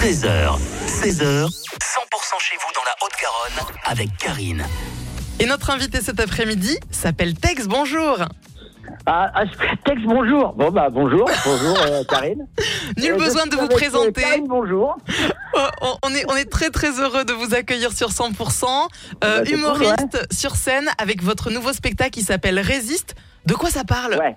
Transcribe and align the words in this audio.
13h, 0.00 0.56
16h, 0.86 1.44
100% 1.44 1.50
chez 2.40 2.56
vous 2.56 2.72
dans 2.74 2.84
la 2.86 2.94
Haute-Garonne 3.02 3.74
avec 3.84 4.16
Karine. 4.16 4.64
Et 5.38 5.44
notre 5.46 5.68
invité 5.70 6.00
cet 6.00 6.20
après-midi 6.20 6.78
s'appelle 6.90 7.34
Tex. 7.34 7.66
Bonjour. 7.68 8.16
Ah, 9.04 9.30
ah, 9.34 9.42
texte 9.84 10.04
bonjour. 10.06 10.54
Bon 10.54 10.70
bah 10.70 10.88
bonjour, 10.90 11.28
bonjour 11.44 11.78
euh, 11.86 12.02
Karine. 12.08 12.46
Nul 12.96 13.12
Euh, 13.12 13.16
besoin 13.18 13.46
de 13.46 13.56
vous 13.56 13.64
euh, 13.64 13.68
présenter. 13.68 14.22
Karine, 14.22 14.46
bonjour. 14.48 14.96
Oh, 15.54 15.58
on- 15.82 15.96
on, 16.06 16.14
est, 16.14 16.24
on 16.30 16.36
est 16.36 16.50
très 16.50 16.70
très 16.70 16.98
heureux 16.98 17.24
de 17.26 17.32
vous 17.34 17.54
accueillir 17.54 17.92
sur 17.92 18.08
100%. 18.08 18.64
Euh, 19.24 19.42
Bah, 19.44 19.50
humoriste 19.50 20.26
sur 20.32 20.56
scène 20.56 20.88
avec 20.98 21.22
votre 21.22 21.50
nouveau 21.50 21.72
spectacle 21.74 22.10
qui 22.12 22.22
s'appelle 22.22 22.58
Résiste. 22.58 23.14
De 23.46 23.54
quoi 23.54 23.68
ça 23.70 23.84
parle? 23.84 24.14
Ouais. 24.16 24.36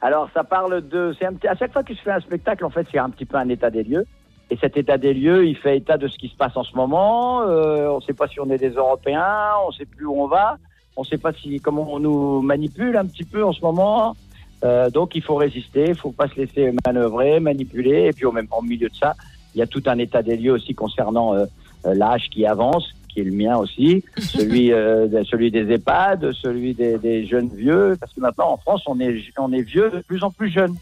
Alors 0.00 0.30
ça 0.32 0.44
parle 0.44 0.86
de, 0.88 1.12
c'est 1.18 1.26
un 1.26 1.34
petit, 1.34 1.48
à 1.48 1.56
chaque 1.56 1.72
fois 1.72 1.82
que 1.82 1.92
je 1.92 2.00
fais 2.00 2.12
un 2.12 2.20
spectacle, 2.20 2.64
en 2.64 2.70
fait, 2.70 2.86
c'est 2.92 2.98
un 2.98 3.10
petit 3.10 3.24
peu 3.26 3.36
un 3.36 3.48
état 3.48 3.70
des 3.70 3.82
lieux. 3.82 4.04
Et 4.50 4.56
cet 4.56 4.76
état 4.76 4.96
des 4.96 5.12
lieux, 5.12 5.46
il 5.46 5.56
fait 5.56 5.76
état 5.76 5.98
de 5.98 6.08
ce 6.08 6.16
qui 6.16 6.28
se 6.28 6.36
passe 6.36 6.56
en 6.56 6.64
ce 6.64 6.74
moment. 6.74 7.42
Euh, 7.42 7.88
on 7.88 7.96
ne 7.96 8.00
sait 8.02 8.14
pas 8.14 8.28
si 8.28 8.40
on 8.40 8.48
est 8.50 8.58
des 8.58 8.70
Européens, 8.70 9.50
on 9.64 9.68
ne 9.68 9.74
sait 9.74 9.84
plus 9.84 10.06
où 10.06 10.20
on 10.20 10.26
va, 10.26 10.56
on 10.96 11.02
ne 11.02 11.06
sait 11.06 11.18
pas 11.18 11.32
si 11.32 11.60
comment 11.60 11.86
on 11.92 11.98
nous 11.98 12.40
manipule 12.40 12.96
un 12.96 13.04
petit 13.04 13.24
peu 13.24 13.44
en 13.44 13.52
ce 13.52 13.60
moment. 13.60 14.16
Euh, 14.64 14.90
donc 14.90 15.14
il 15.14 15.22
faut 15.22 15.36
résister, 15.36 15.86
il 15.88 15.94
faut 15.94 16.12
pas 16.12 16.28
se 16.28 16.36
laisser 16.36 16.72
manœuvrer, 16.86 17.40
manipuler. 17.40 18.06
Et 18.06 18.12
puis 18.12 18.24
au 18.24 18.32
même 18.32 18.48
en 18.50 18.62
milieu 18.62 18.88
de 18.88 18.94
ça, 18.94 19.14
il 19.54 19.58
y 19.58 19.62
a 19.62 19.66
tout 19.66 19.82
un 19.86 19.98
état 19.98 20.22
des 20.22 20.36
lieux 20.36 20.52
aussi 20.52 20.74
concernant 20.74 21.34
euh, 21.34 21.44
euh, 21.86 21.94
l'âge 21.94 22.28
qui 22.30 22.46
avance, 22.46 22.94
qui 23.08 23.20
est 23.20 23.24
le 23.24 23.32
mien 23.32 23.56
aussi, 23.56 24.04
celui 24.18 24.72
euh, 24.72 25.24
celui 25.24 25.50
des 25.50 25.70
EHPAD, 25.72 26.32
celui 26.32 26.74
des, 26.74 26.98
des 26.98 27.26
jeunes 27.26 27.48
vieux, 27.48 27.96
parce 27.98 28.12
que 28.12 28.20
maintenant 28.20 28.52
en 28.52 28.56
France 28.56 28.82
on 28.86 29.00
est 29.00 29.16
on 29.38 29.52
est 29.52 29.62
vieux 29.62 29.90
de 29.90 30.00
plus 30.00 30.22
en 30.22 30.30
plus 30.30 30.50
jeunes. 30.50 30.76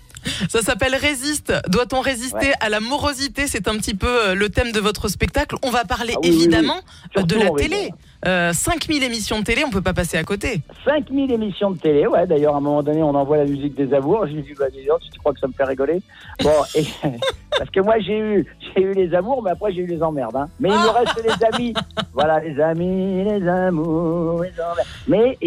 Ça 0.49 0.63
s'appelle 0.63 0.95
Résiste. 0.95 1.53
Doit-on 1.69 2.01
résister 2.01 2.37
Ouais. 2.37 2.53
à 2.61 2.69
la 2.69 2.81
morosité? 2.81 3.47
C'est 3.47 3.69
un 3.69 3.77
petit 3.77 3.95
peu 3.95 4.07
euh, 4.09 4.35
le 4.35 4.49
thème 4.49 4.73
de 4.73 4.81
votre 4.81 5.09
spectacle. 5.09 5.57
On 5.63 5.71
va 5.71 5.85
parler 5.85 6.15
Ah 6.17 6.21
oui, 6.23 6.31
oui, 6.31 6.37
évidemment 6.37 6.81
euh, 7.17 7.23
de 7.23 7.35
la 7.37 7.51
télé. 7.51 7.91
Euh, 8.27 8.53
5000 8.53 9.03
émissions 9.05 9.39
de 9.39 9.45
télé, 9.45 9.63
on 9.65 9.71
peut 9.71 9.83
pas 9.83 9.93
passer 9.95 10.17
à 10.17 10.25
côté. 10.25 10.61
5000 10.85 11.31
émissions 11.33 11.71
de 11.71 11.79
télé, 11.79 12.07
ouais. 12.07 12.27
D'ailleurs, 12.27 12.55
à 12.55 12.59
un 12.59 12.61
moment 12.61 12.83
donné, 12.83 13.03
on 13.03 13.15
envoie 13.15 13.37
la 13.37 13.45
musique 13.45 13.75
des 13.77 13.93
amours. 13.95 14.27
J'ai 14.27 14.43
dit, 14.43 14.55
bah, 14.59 14.67
tu 14.71 15.19
crois 15.21 15.33
que 15.33 15.41
ça 15.41 15.47
me 15.47 15.53
fait 15.53 15.65
rigoler? 15.65 16.01
Bon, 16.43 16.51
et, 16.75 16.85
parce 17.59 17.71
que 17.71 17.81
moi, 17.81 17.99
j'ai 18.01 18.19
eu, 18.19 18.47
j'ai 18.75 18.83
eu 18.83 18.93
les 18.93 19.15
amours, 19.15 19.43
mais 19.43 19.51
après, 19.51 19.73
j'ai 19.73 19.83
eu 19.83 19.87
les 19.87 20.03
emmerdes. 20.03 20.37
Hein. 20.37 20.49
Mais 20.59 20.71
il 20.71 20.75
me 20.75 20.89
reste 20.89 21.23
les 21.25 21.47
amis. 21.47 21.75
Voilà, 22.13 22.41
les 22.41 22.59
amis, 22.61 23.25
les 23.25 23.47
amours, 23.47 24.43
les 24.43 24.53
emmerdes. 24.53 24.89
Mais 25.07 25.39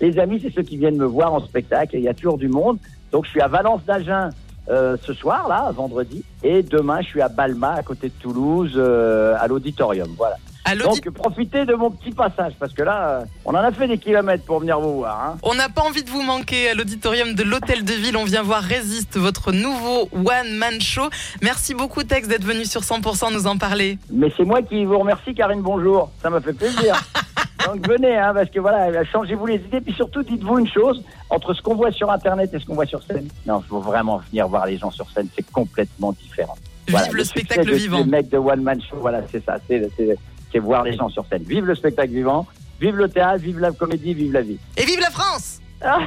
les 0.00 0.18
amis, 0.18 0.40
c'est 0.42 0.52
ceux 0.52 0.62
qui 0.62 0.76
viennent 0.76 0.96
me 0.96 1.04
voir 1.06 1.32
en 1.32 1.40
spectacle. 1.40 1.94
Il 1.96 2.02
y 2.02 2.08
a 2.08 2.14
toujours 2.14 2.36
du 2.36 2.48
monde. 2.48 2.78
Donc, 3.12 3.24
je 3.24 3.30
suis 3.30 3.40
à 3.40 3.48
Valence 3.48 3.84
d'Agen. 3.84 4.30
euh, 4.68 4.96
ce 5.06 5.12
soir, 5.12 5.46
là, 5.48 5.70
vendredi, 5.70 6.24
et 6.42 6.62
demain, 6.64 7.00
je 7.00 7.06
suis 7.06 7.22
à 7.22 7.28
Balma, 7.28 7.74
à 7.74 7.82
côté 7.84 8.08
de 8.08 8.14
Toulouse, 8.20 8.72
euh, 8.76 9.36
à 9.38 9.46
l'auditorium. 9.46 10.08
Voilà. 10.16 10.36
Donc, 10.74 11.08
profitez 11.10 11.64
de 11.64 11.74
mon 11.74 11.92
petit 11.92 12.10
passage, 12.10 12.54
parce 12.58 12.72
que 12.72 12.82
là, 12.82 13.08
euh, 13.08 13.24
on 13.44 13.50
en 13.50 13.58
a 13.58 13.70
fait 13.70 13.86
des 13.86 13.98
kilomètres 13.98 14.44
pour 14.44 14.58
venir 14.58 14.80
vous 14.80 14.96
voir. 14.96 15.22
Hein. 15.22 15.38
On 15.44 15.54
n'a 15.54 15.68
pas 15.68 15.82
envie 15.82 16.02
de 16.02 16.10
vous 16.10 16.22
manquer 16.22 16.70
à 16.70 16.74
l'auditorium 16.74 17.34
de 17.34 17.44
l'Hôtel 17.44 17.84
de 17.84 17.92
Ville. 17.92 18.16
On 18.16 18.24
vient 18.24 18.42
voir 18.42 18.62
Résiste, 18.62 19.16
votre 19.16 19.52
nouveau 19.52 20.08
one-man 20.12 20.80
show. 20.80 21.08
Merci 21.42 21.74
beaucoup, 21.74 22.02
Tex, 22.02 22.26
d'être 22.26 22.44
venu 22.44 22.64
sur 22.64 22.80
100% 22.80 23.32
nous 23.32 23.46
en 23.46 23.56
parler. 23.56 23.98
Mais 24.10 24.32
c'est 24.36 24.44
moi 24.44 24.62
qui 24.62 24.84
vous 24.84 24.98
remercie, 24.98 25.32
Karine, 25.34 25.62
bonjour. 25.62 26.10
Ça 26.20 26.30
m'a 26.30 26.40
fait 26.40 26.52
plaisir. 26.52 27.00
Donc 27.66 27.86
venez, 27.86 28.16
hein, 28.16 28.32
parce 28.32 28.48
que 28.48 28.60
voilà, 28.60 29.04
changez-vous 29.04 29.46
les 29.46 29.56
idées, 29.56 29.80
puis 29.80 29.92
surtout 29.92 30.22
dites-vous 30.22 30.58
une 30.60 30.68
chose, 30.68 31.02
entre 31.30 31.52
ce 31.52 31.60
qu'on 31.62 31.74
voit 31.74 31.90
sur 31.90 32.10
Internet 32.12 32.54
et 32.54 32.60
ce 32.60 32.64
qu'on 32.64 32.74
voit 32.74 32.86
sur 32.86 33.02
scène. 33.02 33.28
Non, 33.44 33.60
il 33.60 33.66
faut 33.68 33.80
vraiment 33.80 34.18
venir 34.30 34.46
voir 34.46 34.66
les 34.66 34.78
gens 34.78 34.90
sur 34.92 35.10
scène, 35.10 35.28
c'est 35.34 35.50
complètement 35.50 36.12
différent. 36.12 36.56
Voilà, 36.88 37.06
Vive 37.06 37.16
le 37.16 37.24
spectacle 37.24 37.66
de 37.66 37.74
vivant. 37.74 37.98
ces 37.98 38.04
mecs 38.04 38.28
de 38.28 38.38
One 38.38 38.62
Man 38.62 38.80
Show, 38.80 38.98
voilà, 39.00 39.22
c'est 39.32 39.44
ça, 39.44 39.56
c'est, 39.66 39.90
c'est, 39.96 40.16
c'est 40.52 40.58
voir 40.60 40.84
les 40.84 40.96
gens 40.96 41.08
sur 41.08 41.26
scène. 41.26 41.42
Vive 41.42 41.64
le 41.66 41.74
spectacle 41.74 42.12
vivant, 42.12 42.46
vive 42.80 42.94
le 42.94 43.08
théâtre, 43.08 43.42
vive 43.42 43.58
la 43.58 43.72
comédie, 43.72 44.14
vive 44.14 44.32
la 44.32 44.42
vie. 44.42 44.58
Et 44.76 44.84
vive 44.84 45.00
la 45.00 45.10
France 45.10 45.60
Ah, 45.82 45.98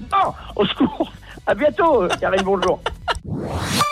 non, 0.00 0.32
au 0.56 0.64
secours 0.64 1.12
À 1.46 1.54
bientôt, 1.54 2.08
Karine, 2.18 2.42
bonjour 2.42 2.80